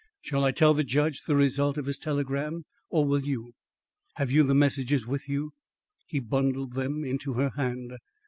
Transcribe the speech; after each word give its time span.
"Shall 0.21 0.43
I 0.43 0.51
tell 0.51 0.73
the 0.73 0.83
judge 0.83 1.21
the 1.27 1.35
result 1.35 1.77
of 1.77 1.85
his 1.85 1.99
telegram, 1.99 2.65
or 2.89 3.05
will 3.05 3.23
you?" 3.23 3.53
"Have 4.15 4.31
you 4.31 4.41
the 4.41 4.55
messages 4.55 5.05
with 5.05 5.29
you?" 5.29 5.51
He 6.07 6.17
bundled 6.19 6.73
them 6.73 7.03
into 7.03 7.33
her 7.33 7.51
hand. 7.55 7.93